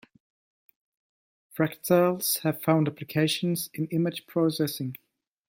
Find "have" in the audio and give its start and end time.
2.39-2.59